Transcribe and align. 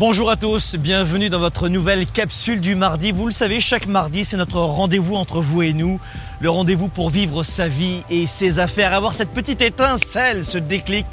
Bonjour 0.00 0.30
à 0.30 0.36
tous, 0.36 0.76
bienvenue 0.76 1.28
dans 1.28 1.40
votre 1.40 1.68
nouvelle 1.68 2.06
capsule 2.06 2.62
du 2.62 2.74
mardi. 2.74 3.12
Vous 3.12 3.26
le 3.26 3.32
savez, 3.32 3.60
chaque 3.60 3.86
mardi, 3.86 4.24
c'est 4.24 4.38
notre 4.38 4.58
rendez-vous 4.58 5.14
entre 5.14 5.42
vous 5.42 5.60
et 5.60 5.74
nous. 5.74 6.00
Le 6.40 6.48
rendez-vous 6.48 6.88
pour 6.88 7.10
vivre 7.10 7.42
sa 7.42 7.68
vie 7.68 8.00
et 8.08 8.26
ses 8.26 8.60
affaires, 8.60 8.94
avoir 8.94 9.14
cette 9.14 9.28
petite 9.28 9.60
étincelle, 9.60 10.42
ce 10.42 10.56
déclic 10.56 11.04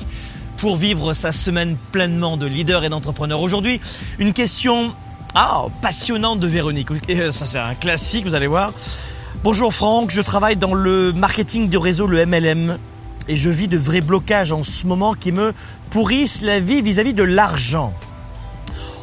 pour 0.55 0.77
vivre 0.77 1.13
sa 1.13 1.33
semaine 1.33 1.75
pleinement 1.91 2.37
de 2.37 2.45
leader 2.45 2.85
et 2.85 2.87
d'entrepreneur. 2.89 3.41
Aujourd'hui, 3.41 3.81
une 4.19 4.31
question 4.31 4.93
ah, 5.35 5.65
passionnante 5.81 6.39
de 6.39 6.47
Véronique. 6.47 6.87
Et 7.09 7.29
ça, 7.33 7.45
c'est 7.45 7.59
un 7.59 7.75
classique, 7.75 8.25
vous 8.25 8.35
allez 8.35 8.47
voir. 8.47 8.71
Bonjour 9.43 9.73
Franck, 9.73 10.11
je 10.11 10.21
travaille 10.21 10.55
dans 10.55 10.73
le 10.73 11.11
marketing 11.11 11.67
de 11.67 11.77
réseau, 11.77 12.07
le 12.07 12.25
MLM, 12.25 12.77
et 13.27 13.35
je 13.35 13.49
vis 13.49 13.67
de 13.67 13.77
vrais 13.77 13.99
blocages 13.99 14.53
en 14.53 14.63
ce 14.63 14.87
moment 14.87 15.13
qui 15.13 15.33
me 15.33 15.53
pourrissent 15.89 16.41
la 16.41 16.61
vie 16.61 16.81
vis-à-vis 16.81 17.13
de 17.13 17.23
l'argent. 17.23 17.93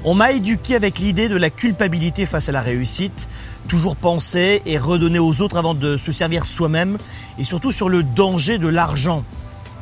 On 0.06 0.12
m'a 0.12 0.32
éduqué 0.32 0.74
avec 0.74 0.98
l'idée 0.98 1.30
de 1.30 1.36
la 1.36 1.48
culpabilité 1.48 2.26
face 2.26 2.50
à 2.50 2.52
la 2.52 2.60
réussite, 2.60 3.26
toujours 3.68 3.96
penser 3.96 4.60
et 4.66 4.76
redonner 4.76 5.18
aux 5.18 5.40
autres 5.40 5.56
avant 5.56 5.72
de 5.72 5.96
se 5.96 6.12
servir 6.12 6.44
soi-même, 6.44 6.98
et 7.38 7.44
surtout 7.44 7.72
sur 7.72 7.88
le 7.88 8.02
danger 8.02 8.58
de 8.58 8.68
l'argent. 8.68 9.24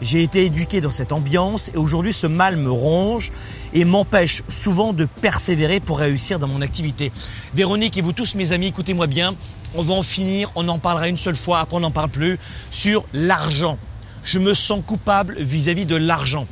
J'ai 0.01 0.23
été 0.23 0.45
éduqué 0.45 0.81
dans 0.81 0.93
cette 0.93 1.11
ambiance 1.11 1.73
et 1.75 1.77
aujourd'hui 1.77 2.13
ce 2.13 2.29
mal 2.29 2.57
me 2.57 2.71
ronge 2.71 3.33
et 3.75 3.85
m'empêche 3.85 4.45
souvent 4.49 4.93
de 4.93 5.07
persévérer 5.07 5.81
pour 5.81 5.99
réussir 5.99 6.39
dans 6.39 6.47
mon 6.47 6.63
activité. 6.63 7.11
Véronique 7.55 7.99
et 7.99 8.01
vous 8.01 8.13
tous 8.13 8.37
mes 8.37 8.53
amis, 8.53 8.69
écoutez-moi 8.69 9.09
bien, 9.09 9.35
on 9.75 9.83
va 9.83 9.95
en 9.95 10.05
finir, 10.05 10.53
on 10.55 10.69
en 10.69 10.79
parlera 10.79 11.09
une 11.09 11.19
seule 11.19 11.37
fois, 11.37 11.59
après 11.59 11.77
on 11.77 11.81
n'en 11.81 11.91
parle 11.91 12.11
plus, 12.11 12.39
sur 12.71 13.05
l'argent. 13.13 13.77
Je 14.23 14.39
me 14.39 14.55
sens 14.55 14.85
coupable 14.87 15.37
vis-à-vis 15.41 15.85
de 15.85 15.97
l'argent. 15.97 16.47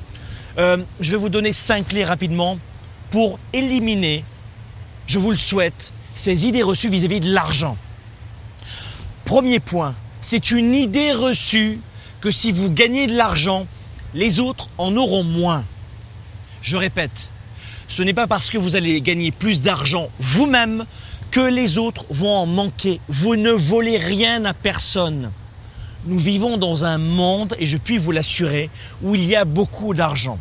Euh, 0.59 0.79
je 0.99 1.13
vais 1.13 1.17
vous 1.17 1.29
donner 1.29 1.53
cinq 1.53 1.87
clés 1.89 2.05
rapidement 2.05 2.59
pour 3.11 3.39
éliminer, 3.53 4.25
je 5.07 5.19
vous 5.19 5.31
le 5.31 5.37
souhaite, 5.37 5.93
ces 6.15 6.47
idées 6.47 6.63
reçues 6.63 6.89
vis-à-vis 6.89 7.21
de 7.21 7.33
l'argent. 7.33 7.77
Premier 9.25 9.61
point, 9.61 9.95
c'est 10.21 10.51
une 10.51 10.75
idée 10.75 11.13
reçue 11.13 11.81
que 12.21 12.31
si 12.31 12.53
vous 12.53 12.71
gagnez 12.71 13.07
de 13.07 13.17
l'argent, 13.17 13.67
les 14.15 14.41
autres 14.41 14.69
en 14.79 14.97
auront 14.97 15.25
moins. 15.25 15.65
Je 16.63 16.77
répète, 16.77 17.31
ce 17.89 18.03
n'est 18.03 18.13
pas 18.13 18.27
parce 18.27 18.51
que 18.51 18.59
vous 18.59 18.77
allez 18.77 19.01
gagner 19.01 19.31
plus 19.31 19.63
d'argent 19.63 20.09
vous-même 20.19 20.85
que 21.31 21.41
les 21.41 21.79
autres 21.79 22.05
vont 22.11 22.35
en 22.35 22.47
manquer. 22.47 23.01
Vous 23.09 23.37
ne 23.37 23.51
volez 23.51 23.99
rien 23.99 24.45
à 24.45 24.53
personne. 24.53 25.31
Nous 26.07 26.19
vivons 26.19 26.57
dans 26.57 26.85
un 26.85 26.99
monde, 26.99 27.55
et 27.59 27.67
je 27.67 27.77
puis 27.77 27.99
vous 27.99 28.11
l'assurer, 28.11 28.71
où 29.03 29.15
il 29.15 29.25
y 29.25 29.37
a 29.37 29.45
beaucoup 29.45 29.95
d'argent. 29.95 30.39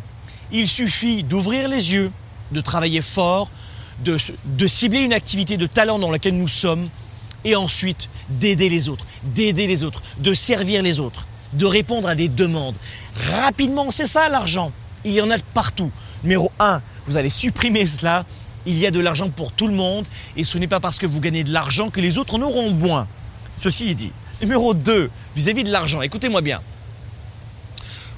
Il 0.52 0.66
suffit 0.66 1.22
d'ouvrir 1.22 1.68
les 1.68 1.92
yeux, 1.92 2.10
de 2.52 2.60
travailler 2.60 3.02
fort, 3.02 3.50
de, 4.04 4.66
cibler 4.66 5.00
une 5.00 5.12
activité 5.12 5.56
de 5.56 5.66
talent 5.66 5.98
dans 5.98 6.10
laquelle 6.10 6.36
nous 6.36 6.48
sommes, 6.48 6.88
et 7.44 7.56
ensuite 7.56 8.08
d'aider 8.28 8.68
les 8.68 8.88
autres, 8.88 9.06
d'aider 9.22 9.66
les 9.66 9.84
autres, 9.84 10.02
de 10.18 10.34
servir 10.34 10.82
les 10.82 11.00
autres, 11.00 11.26
de 11.54 11.66
répondre 11.66 12.08
à 12.08 12.14
des 12.14 12.28
demandes. 12.28 12.76
Rapidement, 13.42 13.90
c'est 13.90 14.06
ça 14.06 14.28
l'argent. 14.28 14.72
Il 15.04 15.12
y 15.12 15.20
en 15.20 15.30
a 15.30 15.38
de 15.38 15.42
partout. 15.54 15.90
Numéro 16.22 16.52
1, 16.58 16.82
vous 17.06 17.16
allez 17.16 17.30
supprimer 17.30 17.86
cela. 17.86 18.26
Il 18.66 18.78
y 18.78 18.86
a 18.86 18.90
de 18.90 19.00
l'argent 19.00 19.30
pour 19.30 19.52
tout 19.52 19.66
le 19.66 19.72
monde, 19.72 20.06
et 20.36 20.44
ce 20.44 20.58
n'est 20.58 20.68
pas 20.68 20.80
parce 20.80 20.98
que 20.98 21.06
vous 21.06 21.20
gagnez 21.20 21.44
de 21.44 21.52
l'argent 21.52 21.88
que 21.88 22.00
les 22.00 22.18
autres 22.18 22.34
en 22.34 22.42
auront 22.42 22.70
moins. 22.72 23.06
Ceci 23.60 23.88
est 23.88 23.94
dit. 23.94 24.12
Numéro 24.42 24.74
2, 24.74 25.10
vis-à-vis 25.34 25.64
de 25.64 25.70
l'argent, 25.70 26.02
écoutez-moi 26.02 26.42
bien. 26.42 26.60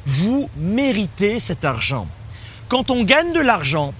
Vous 0.04 0.48
méritez 0.56 1.38
cet 1.38 1.64
argent. 1.64 2.08
Quand 2.68 2.90
on 2.90 3.04
gagne 3.04 3.32
de 3.32 3.40
l'argent, 3.40 3.94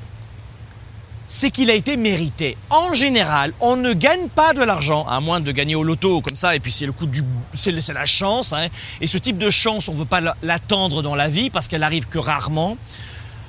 c'est 1.32 1.50
qu'il 1.50 1.70
a 1.70 1.74
été 1.74 1.96
mérité. 1.96 2.58
En 2.68 2.92
général, 2.92 3.54
on 3.58 3.74
ne 3.76 3.94
gagne 3.94 4.28
pas 4.28 4.52
de 4.52 4.62
l'argent, 4.62 5.06
à 5.08 5.18
moins 5.20 5.40
de 5.40 5.50
gagner 5.50 5.74
au 5.74 5.82
loto 5.82 6.20
comme 6.20 6.36
ça, 6.36 6.54
et 6.54 6.60
puis 6.60 6.70
c'est 6.70 6.84
le 6.84 6.92
coup 6.92 7.06
du, 7.06 7.24
c'est 7.54 7.72
la 7.72 8.04
chance. 8.04 8.52
Hein. 8.52 8.66
Et 9.00 9.06
ce 9.06 9.16
type 9.16 9.38
de 9.38 9.48
chance, 9.48 9.88
on 9.88 9.94
ne 9.94 9.98
veut 10.00 10.04
pas 10.04 10.20
l'attendre 10.42 11.00
dans 11.00 11.14
la 11.14 11.28
vie 11.28 11.48
parce 11.48 11.68
qu'elle 11.68 11.84
arrive 11.84 12.06
que 12.06 12.18
rarement. 12.18 12.76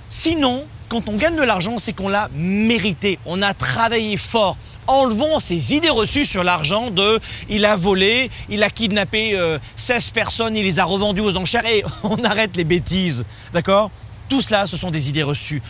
Sinon, 0.09 0.63
quand 0.87 1.09
on 1.09 1.17
gagne 1.17 1.35
de 1.35 1.43
l'argent, 1.43 1.77
c'est 1.77 1.91
qu'on 1.91 2.07
l'a 2.07 2.29
mérité. 2.33 3.19
On 3.25 3.41
a 3.41 3.53
travaillé 3.53 4.15
fort. 4.15 4.55
Enlevons 4.87 5.41
ces 5.41 5.73
idées 5.73 5.89
reçues 5.89 6.25
sur 6.25 6.45
l'argent 6.45 6.89
de 6.89 7.19
il 7.49 7.65
a 7.65 7.75
volé, 7.75 8.31
il 8.47 8.63
a 8.63 8.69
kidnappé 8.69 9.37
16 9.75 10.07
euh, 10.07 10.13
personnes, 10.13 10.55
il 10.55 10.63
les 10.63 10.79
a 10.79 10.85
revendues 10.85 11.19
aux 11.19 11.35
enchères 11.35 11.65
et 11.65 11.83
on 12.03 12.23
arrête 12.23 12.55
les 12.55 12.63
bêtises. 12.63 13.25
D'accord? 13.51 13.91
Tout 14.29 14.41
cela, 14.41 14.67
ce 14.67 14.77
sont 14.77 14.89
des 14.89 15.09
idées 15.09 15.23
reçues. 15.23 15.61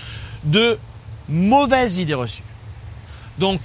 De 0.43 0.77
mauvaises 1.29 1.97
idées 1.97 2.13
reçues. 2.13 2.43
Donc, 3.39 3.59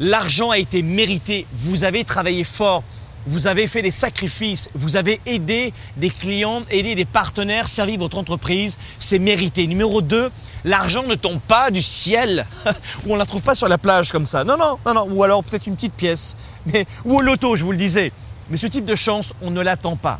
l'argent 0.00 0.50
a 0.50 0.58
été 0.58 0.82
mérité, 0.82 1.46
vous 1.52 1.84
avez 1.84 2.04
travaillé 2.04 2.44
fort, 2.44 2.82
vous 3.26 3.46
avez 3.46 3.68
fait 3.68 3.82
des 3.82 3.92
sacrifices, 3.92 4.68
vous 4.74 4.96
avez 4.96 5.20
aidé 5.26 5.72
des 5.96 6.10
clients, 6.10 6.62
aidé 6.70 6.94
des 6.94 7.04
partenaires, 7.04 7.68
servi 7.68 7.96
votre 7.96 8.18
entreprise, 8.18 8.78
c'est 8.98 9.20
mérité. 9.20 9.66
Numéro 9.66 10.02
2, 10.02 10.30
l'argent 10.64 11.04
ne 11.04 11.14
tombe 11.14 11.38
pas 11.38 11.70
du 11.70 11.82
ciel, 11.82 12.46
ou 13.06 13.10
on 13.10 13.14
ne 13.14 13.18
la 13.18 13.26
trouve 13.26 13.42
pas 13.42 13.54
sur 13.54 13.68
la 13.68 13.78
plage 13.78 14.10
comme 14.10 14.26
ça. 14.26 14.42
Non, 14.42 14.56
non, 14.56 14.78
non, 14.84 14.94
non, 14.94 15.08
ou 15.08 15.22
alors 15.22 15.44
peut-être 15.44 15.66
une 15.66 15.76
petite 15.76 15.94
pièce, 15.94 16.36
mais, 16.66 16.86
ou 17.04 17.18
au 17.18 17.20
loto, 17.20 17.54
je 17.54 17.64
vous 17.64 17.72
le 17.72 17.78
disais. 17.78 18.12
Mais 18.50 18.56
ce 18.56 18.66
type 18.66 18.84
de 18.84 18.96
chance, 18.96 19.32
on 19.40 19.50
ne 19.50 19.60
l'attend 19.60 19.96
pas. 19.96 20.18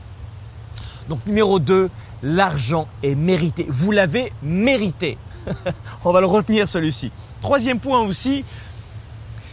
Donc 1.08 1.26
numéro 1.26 1.58
2, 1.58 1.90
l'argent 2.22 2.86
est 3.02 3.16
mérité. 3.16 3.66
Vous 3.68 3.90
l'avez 3.90 4.32
mérité. 4.42 5.18
On 6.04 6.12
va 6.12 6.20
le 6.20 6.26
retenir 6.26 6.68
celui-ci. 6.68 7.10
Troisième 7.40 7.80
point 7.80 8.00
aussi, 8.00 8.44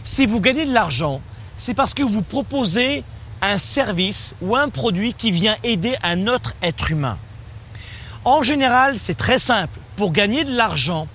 si 0.04 0.26
vous 0.26 0.40
gagnez 0.40 0.64
de 0.64 0.72
l'argent, 0.72 1.20
c'est 1.56 1.74
parce 1.74 1.94
que 1.94 2.02
vous 2.02 2.22
proposez 2.22 3.04
un 3.42 3.58
service 3.58 4.34
ou 4.42 4.56
un 4.56 4.68
produit 4.68 5.14
qui 5.14 5.30
vient 5.30 5.56
aider 5.62 5.96
un 6.02 6.26
autre 6.26 6.54
être 6.62 6.90
humain. 6.90 7.16
En 8.24 8.42
général, 8.42 8.96
c'est 8.98 9.16
très 9.16 9.38
simple. 9.38 9.78
Pour 9.96 10.12
gagner 10.12 10.44
de 10.44 10.54
l'argent, 10.54 11.08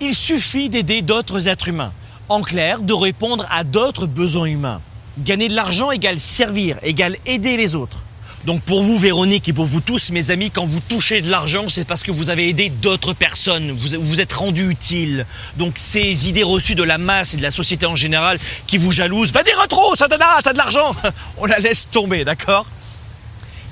il 0.00 0.14
suffit 0.14 0.68
d'aider 0.68 1.02
d'autres 1.02 1.48
êtres 1.48 1.68
humains. 1.68 1.92
En 2.28 2.42
clair, 2.42 2.80
de 2.80 2.92
répondre 2.92 3.46
à 3.50 3.64
d'autres 3.64 4.06
besoins 4.06 4.46
humains. 4.46 4.80
Gagner 5.18 5.48
de 5.48 5.54
l'argent 5.54 5.90
égale 5.90 6.20
servir, 6.20 6.76
égale 6.82 7.16
aider 7.26 7.56
les 7.56 7.74
autres. 7.74 7.98
Donc 8.46 8.62
pour 8.62 8.82
vous, 8.82 8.98
Véronique, 8.98 9.48
et 9.50 9.52
pour 9.52 9.66
vous 9.66 9.82
tous, 9.82 10.10
mes 10.10 10.30
amis, 10.30 10.50
quand 10.50 10.64
vous 10.64 10.80
touchez 10.80 11.20
de 11.20 11.30
l'argent, 11.30 11.68
c'est 11.68 11.86
parce 11.86 12.02
que 12.02 12.10
vous 12.10 12.30
avez 12.30 12.48
aidé 12.48 12.70
d'autres 12.70 13.12
personnes, 13.12 13.70
vous 13.72 14.00
vous 14.00 14.20
êtes 14.20 14.32
rendu 14.32 14.70
utile. 14.70 15.26
Donc 15.56 15.74
ces 15.76 16.26
idées 16.26 16.42
reçues 16.42 16.74
de 16.74 16.82
la 16.82 16.96
masse 16.96 17.34
et 17.34 17.36
de 17.36 17.42
la 17.42 17.50
société 17.50 17.84
en 17.84 17.96
général 17.96 18.38
qui 18.66 18.78
vous 18.78 18.92
jalousent, 18.92 19.32
va 19.32 19.42
des 19.42 19.52
retro, 19.52 19.94
ça 19.94 20.08
t'as 20.08 20.52
de 20.52 20.56
l'argent, 20.56 20.96
on 21.36 21.44
la 21.44 21.58
laisse 21.58 21.88
tomber, 21.90 22.24
d'accord? 22.24 22.66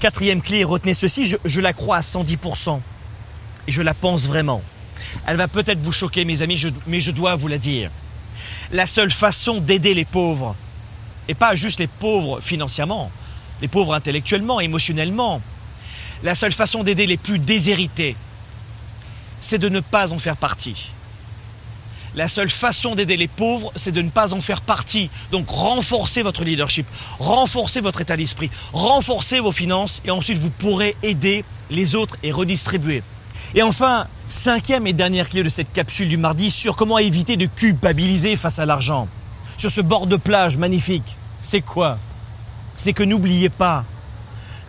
Quatrième 0.00 0.42
clé, 0.42 0.64
retenez 0.64 0.94
ceci, 0.94 1.34
je, 1.42 1.60
la 1.60 1.72
crois 1.72 1.96
à 1.96 2.00
110%. 2.00 2.78
Et 3.66 3.72
je 3.72 3.82
la 3.82 3.94
pense 3.94 4.26
vraiment. 4.26 4.62
Elle 5.26 5.36
va 5.36 5.48
peut-être 5.48 5.80
vous 5.80 5.92
choquer, 5.92 6.24
mes 6.24 6.42
amis, 6.42 6.62
mais 6.86 7.00
je 7.00 7.10
dois 7.10 7.36
vous 7.36 7.48
la 7.48 7.58
dire. 7.58 7.90
La 8.70 8.86
seule 8.86 9.10
façon 9.10 9.60
d'aider 9.60 9.94
les 9.94 10.04
pauvres, 10.04 10.54
et 11.26 11.34
pas 11.34 11.54
juste 11.54 11.80
les 11.80 11.86
pauvres 11.86 12.40
financièrement, 12.40 13.10
les 13.60 13.68
pauvres 13.68 13.94
intellectuellement, 13.94 14.60
émotionnellement. 14.60 15.40
La 16.22 16.34
seule 16.34 16.52
façon 16.52 16.82
d'aider 16.82 17.06
les 17.06 17.16
plus 17.16 17.38
déshérités, 17.38 18.16
c'est 19.40 19.58
de 19.58 19.68
ne 19.68 19.80
pas 19.80 20.12
en 20.12 20.18
faire 20.18 20.36
partie. 20.36 20.90
La 22.14 22.26
seule 22.26 22.50
façon 22.50 22.94
d'aider 22.94 23.16
les 23.16 23.28
pauvres, 23.28 23.70
c'est 23.76 23.92
de 23.92 24.02
ne 24.02 24.10
pas 24.10 24.32
en 24.32 24.40
faire 24.40 24.60
partie. 24.60 25.10
Donc 25.30 25.48
renforcez 25.48 26.22
votre 26.22 26.42
leadership, 26.42 26.86
renforcez 27.18 27.80
votre 27.80 28.00
état 28.00 28.16
d'esprit, 28.16 28.50
renforcez 28.72 29.40
vos 29.40 29.52
finances 29.52 30.02
et 30.04 30.10
ensuite 30.10 30.38
vous 30.38 30.50
pourrez 30.50 30.96
aider 31.02 31.44
les 31.70 31.94
autres 31.94 32.16
et 32.22 32.32
redistribuer. 32.32 33.02
Et 33.54 33.62
enfin, 33.62 34.06
cinquième 34.28 34.86
et 34.86 34.92
dernière 34.92 35.28
clé 35.28 35.42
de 35.42 35.48
cette 35.48 35.72
capsule 35.72 36.08
du 36.08 36.16
mardi 36.16 36.50
sur 36.50 36.76
comment 36.76 36.98
éviter 36.98 37.36
de 37.36 37.46
culpabiliser 37.46 38.36
face 38.36 38.58
à 38.58 38.66
l'argent. 38.66 39.06
Sur 39.56 39.70
ce 39.70 39.80
bord 39.80 40.06
de 40.06 40.16
plage 40.16 40.56
magnifique, 40.58 41.16
c'est 41.40 41.60
quoi? 41.62 41.98
C'est 42.78 42.94
que 42.94 43.02
n'oubliez 43.02 43.50
pas 43.50 43.84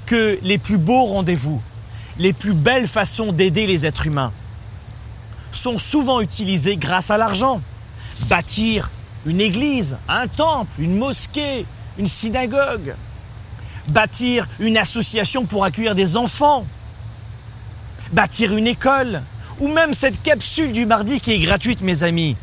que 0.05 0.37
les 0.41 0.57
plus 0.57 0.77
beaux 0.77 1.05
rendez-vous, 1.05 1.61
les 2.17 2.33
plus 2.33 2.53
belles 2.53 2.87
façons 2.87 3.31
d'aider 3.31 3.65
les 3.67 3.85
êtres 3.85 4.07
humains 4.07 4.33
sont 5.51 5.77
souvent 5.77 6.19
utilisées 6.19 6.77
grâce 6.77 7.11
à 7.11 7.17
l'argent. 7.17 7.61
Bâtir 8.27 8.89
une 9.25 9.41
église, 9.41 9.97
un 10.07 10.27
temple, 10.27 10.71
une 10.79 10.97
mosquée, 10.97 11.65
une 11.97 12.07
synagogue. 12.07 12.95
Bâtir 13.87 14.47
une 14.59 14.77
association 14.77 15.45
pour 15.45 15.63
accueillir 15.63 15.95
des 15.95 16.17
enfants. 16.17 16.65
Bâtir 18.11 18.55
une 18.55 18.67
école. 18.67 19.21
Ou 19.59 19.67
même 19.67 19.93
cette 19.93 20.21
capsule 20.21 20.71
du 20.71 20.85
mardi 20.85 21.19
qui 21.19 21.33
est 21.33 21.39
gratuite, 21.39 21.81
mes 21.81 22.03
amis. 22.03 22.35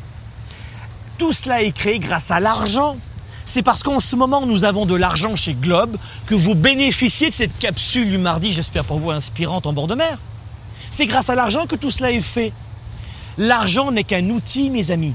Tout 1.19 1.33
cela 1.33 1.63
est 1.63 1.73
créé 1.73 1.99
grâce 1.99 2.31
à 2.31 2.41
l'argent 2.41 2.97
c'est 3.47 3.63
parce 3.63 3.83
qu'en 3.85 4.01
ce 4.01 4.17
moment 4.17 4.45
nous 4.45 4.65
avons 4.65 4.85
de 4.85 4.95
l'argent 4.97 5.37
chez 5.37 5.55
Globe 5.55 5.97
que 6.27 6.35
vous 6.35 6.57
bénéficiez 6.57 7.31
de 7.31 7.35
cette 7.35 7.57
capsule 7.59 8.11
du 8.11 8.19
mardi, 8.19 8.53
j'espère 8.53 8.85
pour 8.85 8.99
vous 8.99 9.13
inspirante 9.13 9.67
en 9.67 9.73
bord 9.73 9.87
de 9.87 9.95
mer. 9.95 10.19
C'est 10.91 11.07
grâce 11.07 11.31
à 11.31 11.37
l'argent 11.37 11.67
que 11.67 11.77
tout 11.77 11.93
cela 11.93 12.11
est 12.11 12.21
fait. 12.21 12.53
L'argent 13.39 13.93
n'est 13.93 14.05
qu'un 14.05 14.31
outil, 14.31 14.71
mes 14.71 14.91
amis. 14.91 15.15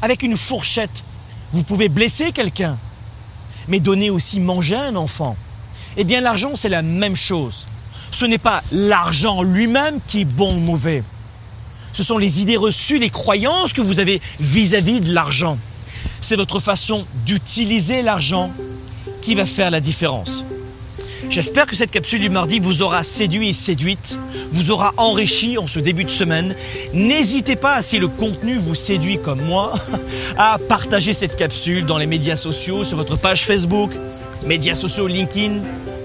Avec 0.00 0.22
une 0.22 0.36
fourchette, 0.36 1.02
vous 1.52 1.64
pouvez 1.64 1.88
blesser 1.88 2.32
quelqu'un, 2.32 2.76
mais 3.66 3.80
donner 3.80 4.10
aussi 4.10 4.40
manger 4.40 4.76
à 4.76 4.84
un 4.84 4.96
enfant. 4.96 5.36
Eh 5.96 6.04
bien, 6.04 6.20
l'argent, 6.20 6.52
c'est 6.54 6.68
la 6.68 6.82
même 6.82 7.16
chose. 7.16 7.64
Ce 8.10 8.24
n'est 8.24 8.38
pas 8.38 8.62
l'argent 8.70 9.42
lui-même 9.42 9.98
qui 10.06 10.20
est 10.20 10.24
bon 10.24 10.54
ou 10.54 10.60
mauvais. 10.60 11.02
Ce 11.92 12.02
sont 12.02 12.18
les 12.18 12.42
idées 12.42 12.58
reçues, 12.58 12.98
les 12.98 13.10
croyances 13.10 13.72
que 13.72 13.80
vous 13.80 13.98
avez 13.98 14.20
vis-à-vis 14.38 15.00
de 15.00 15.12
l'argent. 15.12 15.58
C'est 16.20 16.36
votre 16.36 16.60
façon 16.60 17.04
d'utiliser 17.24 18.02
l'argent 18.02 18.50
qui 19.22 19.34
va 19.34 19.46
faire 19.46 19.70
la 19.70 19.80
différence. 19.80 20.44
J'espère 21.28 21.66
que 21.66 21.74
cette 21.74 21.90
capsule 21.90 22.20
du 22.20 22.30
mardi 22.30 22.60
vous 22.60 22.82
aura 22.82 23.02
séduit 23.02 23.48
et 23.48 23.52
séduite, 23.52 24.18
vous 24.52 24.70
aura 24.70 24.94
enrichi 24.96 25.58
en 25.58 25.66
ce 25.66 25.80
début 25.80 26.04
de 26.04 26.10
semaine. 26.10 26.54
N'hésitez 26.92 27.56
pas, 27.56 27.82
si 27.82 27.98
le 27.98 28.06
contenu 28.06 28.56
vous 28.56 28.74
séduit 28.74 29.18
comme 29.18 29.42
moi, 29.42 29.74
à 30.38 30.58
partager 30.68 31.12
cette 31.12 31.36
capsule 31.36 31.84
dans 31.84 31.98
les 31.98 32.06
médias 32.06 32.36
sociaux, 32.36 32.84
sur 32.84 32.96
votre 32.96 33.16
page 33.16 33.44
Facebook, 33.44 33.90
médias 34.46 34.74
sociaux 34.74 35.08
LinkedIn, 35.08 35.54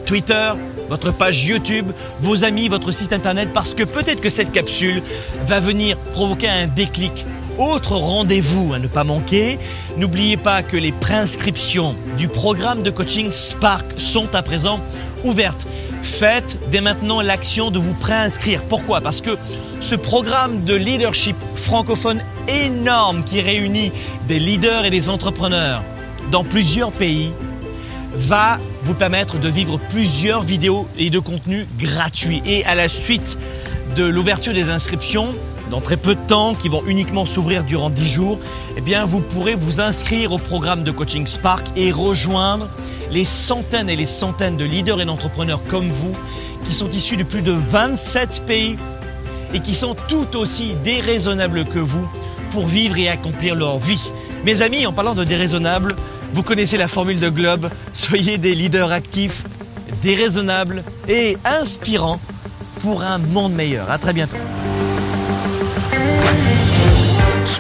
Twitter, 0.06 0.54
votre 0.90 1.12
page 1.12 1.46
YouTube, 1.46 1.92
vos 2.20 2.44
amis, 2.44 2.68
votre 2.68 2.92
site 2.92 3.14
internet, 3.14 3.50
parce 3.54 3.76
que 3.76 3.84
peut-être 3.84 4.22
que 4.22 4.30
cette 4.30 4.52
capsule 4.52 5.04
va 5.46 5.60
venir 5.60 5.98
provoquer 6.14 6.50
un 6.50 6.68
déclic 6.68 7.26
autre 7.62 7.96
rendez-vous 7.96 8.74
à 8.74 8.80
ne 8.80 8.88
pas 8.88 9.04
manquer, 9.04 9.60
n'oubliez 9.98 10.38
pas 10.38 10.64
que 10.64 10.78
les 10.78 10.92
préinscriptions 10.92 11.96
du 12.18 12.28
programme 12.28 12.82
de 12.84 12.90
coaching 12.90 13.32
Spark 13.32 13.86
sont 13.98 14.34
à 14.34 14.42
présent 14.42 14.80
ouvertes. 15.24 15.68
Faites 16.02 16.58
dès 16.72 16.82
maintenant 16.82 17.22
l'action 17.22 17.70
de 17.70 17.78
vous 17.78 17.94
préinscrire. 17.94 18.62
Pourquoi? 18.64 19.02
Parce 19.02 19.22
que 19.22 19.38
ce 19.80 19.96
programme 19.96 20.64
de 20.64 20.74
leadership 20.74 21.36
francophone 21.56 22.22
énorme 22.48 23.24
qui 23.24 23.42
réunit 23.42 23.92
des 24.28 24.40
leaders 24.40 24.86
et 24.86 24.90
des 24.90 25.10
entrepreneurs 25.10 25.84
dans 26.32 26.44
plusieurs 26.44 26.92
pays 26.92 27.32
va 28.16 28.58
vous 28.84 28.96
permettre 28.96 29.38
de 29.38 29.50
vivre 29.50 29.80
plusieurs 29.90 30.42
vidéos 30.42 30.88
et 30.98 31.10
de 31.10 31.20
contenus 31.20 31.68
gratuits. 31.78 32.42
Et 32.46 32.66
à 32.66 32.74
la 32.74 32.88
suite 32.88 33.38
de 33.96 34.04
l'ouverture 34.04 34.54
des 34.54 34.70
inscriptions, 34.70 35.36
dans 35.72 35.82
très 35.82 35.98
peu 35.98 36.16
de 36.16 36.20
temps, 36.28 36.54
qui 36.54 36.68
vont 36.68 36.84
uniquement 36.86 37.26
s'ouvrir 37.26 37.64
durant 37.64 37.90
10 37.90 38.08
jours, 38.08 38.40
eh 38.78 38.82
bien, 38.82 39.06
vous 39.06 39.22
pourrez 39.22 39.56
vous 39.56 39.80
inscrire 39.80 40.34
au 40.34 40.38
programme 40.38 40.84
de 40.84 40.92
coaching 40.92 41.26
Spark 41.26 41.66
et 41.78 41.92
rejoindre 41.92 42.68
les 43.10 43.26
centaines 43.26 43.90
et 43.90 43.96
les 43.96 44.06
centaines 44.06 44.58
de 44.58 44.66
leaders 44.66 45.00
et 45.02 45.06
d'entrepreneurs 45.06 45.62
comme 45.70 45.90
vous 45.90 46.12
qui 46.68 46.74
sont 46.74 46.90
issus 46.90 47.18
de 47.18 47.24
plus 47.24 47.42
de 47.42 47.54
27 47.54 48.46
pays 48.46 48.78
et 49.54 49.62
qui 49.62 49.74
sont 49.74 49.96
tout 50.08 50.38
aussi 50.38 50.74
déraisonnables 50.84 51.66
que 51.66 51.80
vous 51.80 52.08
pour 52.52 52.68
vivre 52.68 52.98
et 52.98 53.08
accomplir 53.08 53.56
leur 53.56 53.80
vie. 53.80 54.12
Mes 54.46 54.62
amis, 54.62 54.86
en 54.86 54.92
parlant 54.92 55.16
de 55.16 55.24
déraisonnables, 55.24 55.96
vous 56.34 56.44
connaissez 56.44 56.78
la 56.78 56.90
formule 56.90 57.20
de 57.20 57.30
Globe, 57.30 57.70
soyez 57.94 58.38
des 58.38 58.56
leaders 58.56 58.92
actifs, 58.92 59.46
déraisonnables 60.04 60.84
et 61.08 61.38
inspirants 61.46 62.20
pour 62.82 63.04
un 63.04 63.20
monde 63.20 63.54
meilleur. 63.54 63.90
À 63.90 63.98
très 63.98 64.14
bientôt. 64.14 64.38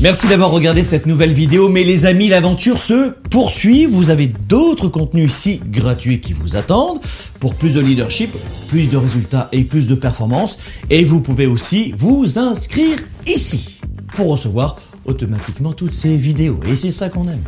Merci 0.00 0.28
d'avoir 0.28 0.52
regardé 0.52 0.84
cette 0.84 1.06
nouvelle 1.06 1.32
vidéo, 1.32 1.68
mais 1.68 1.82
les 1.82 2.06
amis, 2.06 2.28
l'aventure 2.28 2.78
se 2.78 3.10
poursuit. 3.30 3.84
Vous 3.84 4.10
avez 4.10 4.28
d'autres 4.28 4.88
contenus 4.88 5.32
ici 5.32 5.60
gratuits 5.66 6.20
qui 6.20 6.32
vous 6.32 6.54
attendent 6.54 7.00
pour 7.40 7.56
plus 7.56 7.74
de 7.74 7.80
leadership, 7.80 8.36
plus 8.68 8.86
de 8.86 8.96
résultats 8.96 9.48
et 9.50 9.64
plus 9.64 9.88
de 9.88 9.96
performances. 9.96 10.58
Et 10.88 11.02
vous 11.04 11.20
pouvez 11.20 11.46
aussi 11.46 11.92
vous 11.96 12.38
inscrire 12.38 12.96
ici 13.26 13.80
pour 14.14 14.28
recevoir 14.28 14.76
automatiquement 15.04 15.72
toutes 15.72 15.94
ces 15.94 16.16
vidéos. 16.16 16.60
Et 16.68 16.76
c'est 16.76 16.92
ça 16.92 17.08
qu'on 17.08 17.26
aime. 17.26 17.42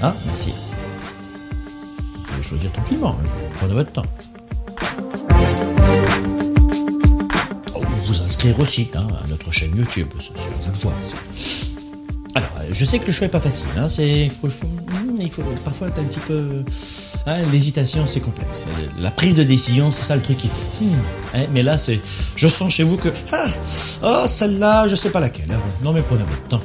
Ah, 0.00 0.14
merci. 0.26 0.52
Vous 2.14 2.22
pouvez 2.22 2.42
choisir 2.42 2.70
tranquillement, 2.72 3.16
hein, 3.20 3.28
prenez 3.58 3.74
votre 3.74 3.92
temps. 3.92 4.06
Vous 8.06 8.20
inscrire 8.20 8.58
aussi 8.60 8.88
hein, 8.94 9.06
à 9.24 9.28
notre 9.28 9.52
chaîne 9.52 9.76
YouTube, 9.76 10.08
je 10.18 10.28
vous 10.32 10.70
le 10.70 10.78
vois. 10.78 10.92
Alors, 12.34 12.48
euh, 12.60 12.68
je 12.72 12.84
sais 12.84 12.98
que 12.98 13.06
le 13.06 13.12
choix 13.12 13.26
est 13.26 13.30
pas 13.30 13.40
facile. 13.40 13.68
Hein, 13.76 13.88
c'est, 13.88 14.30
hmm, 14.42 15.20
il 15.20 15.30
faut, 15.30 15.42
parfois 15.64 15.88
être 15.88 15.98
un 15.98 16.04
petit 16.04 16.20
peu. 16.20 16.64
Hein, 17.26 17.38
l'hésitation, 17.52 18.06
c'est 18.06 18.20
complexe. 18.20 18.66
La 18.98 19.10
prise 19.10 19.36
de 19.36 19.44
décision, 19.44 19.90
c'est 19.90 20.02
ça 20.02 20.16
le 20.16 20.22
truc 20.22 20.38
qui. 20.38 20.48
Hmm, 20.48 20.94
hein, 21.34 21.46
mais 21.52 21.62
là, 21.62 21.76
c'est. 21.78 22.00
Je 22.34 22.48
sens 22.48 22.72
chez 22.72 22.82
vous 22.82 22.96
que. 22.96 23.10
Ah, 23.32 23.46
oh, 24.02 24.24
celle-là, 24.26 24.88
je 24.88 24.94
sais 24.94 25.10
pas 25.10 25.20
laquelle. 25.20 25.48
Non, 25.82 25.92
mais 25.92 26.02
prenez 26.02 26.24
votre 26.24 26.48
temps. 26.48 26.62